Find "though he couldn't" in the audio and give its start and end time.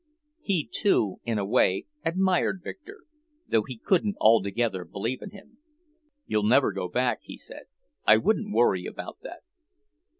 3.47-4.15